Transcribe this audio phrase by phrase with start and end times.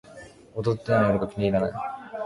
[0.55, 1.73] 踊ってない夜が気に入らない